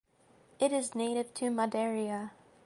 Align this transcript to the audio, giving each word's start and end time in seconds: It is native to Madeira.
It 0.59 0.71
is 0.73 0.95
native 0.95 1.31
to 1.35 1.51
Madeira. 1.51 2.31